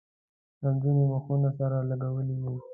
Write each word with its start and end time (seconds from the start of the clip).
نجونو 0.63 1.03
مخونه 1.13 1.49
سره 1.57 1.77
لگولي 1.89 2.35
وو. 2.39 2.53